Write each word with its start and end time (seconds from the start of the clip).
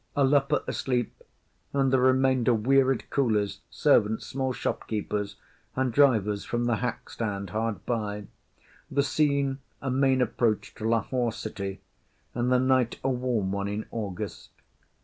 ‘A 0.15 0.23
leper 0.23 0.63
asleep; 0.65 1.15
and 1.73 1.93
the 1.93 1.99
remainder 1.99 2.55
wearied 2.55 3.07
coolies, 3.11 3.59
servants, 3.69 4.25
small 4.25 4.51
shopkeepers, 4.51 5.35
and 5.75 5.93
drivers 5.93 6.43
from 6.43 6.65
the 6.65 6.77
hackstand 6.77 7.51
hard 7.51 7.85
by. 7.85 8.25
The 8.89 9.03
scene 9.03 9.59
a 9.79 9.91
main 9.91 10.19
approach 10.19 10.73
to 10.77 10.89
Lahore 10.89 11.31
city, 11.31 11.81
and 12.33 12.51
the 12.51 12.57
night 12.57 12.99
a 13.03 13.11
warm 13.11 13.51
one 13.51 13.67
in 13.67 13.85
August. 13.91 14.49